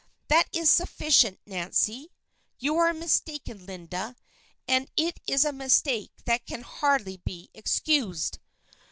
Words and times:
"That 0.29 0.47
is 0.51 0.67
sufficient, 0.71 1.39
Nancy. 1.45 2.11
You 2.57 2.77
are 2.77 2.91
mistaken, 2.91 3.67
Linda. 3.67 4.15
And 4.67 4.89
it 4.97 5.19
is 5.27 5.45
a 5.45 5.53
mistake 5.53 6.11
that 6.25 6.47
can 6.47 6.63
hardly 6.63 7.17
be 7.17 7.51
excused." 7.53 8.39